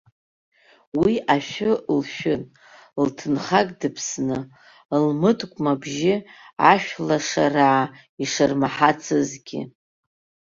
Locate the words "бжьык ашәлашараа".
5.81-7.83